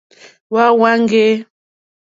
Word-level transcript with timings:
Hwá 0.49 0.65
hwáŋɡè. 0.77 1.25